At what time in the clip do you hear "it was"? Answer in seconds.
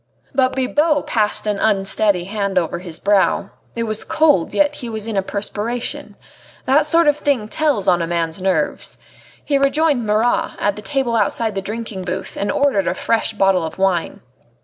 3.75-4.03